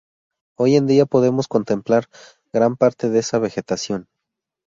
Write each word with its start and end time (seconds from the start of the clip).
Hoy 0.57 0.77
en 0.77 0.87
día 0.87 1.05
podemos 1.05 1.47
contemplar 1.47 2.05
gran 2.51 2.75
parte 2.75 3.11
de 3.11 3.19
esa 3.19 3.37
vegetación. 3.37 4.07